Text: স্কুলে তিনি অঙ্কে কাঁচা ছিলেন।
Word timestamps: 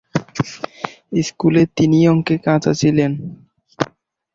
স্কুলে 1.21 1.63
তিনি 1.77 1.99
অঙ্কে 2.07 2.35
কাঁচা 2.45 2.73
ছিলেন। 2.73 3.11